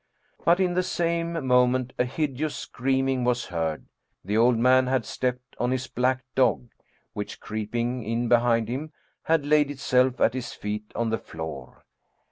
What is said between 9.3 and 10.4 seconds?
laid itself at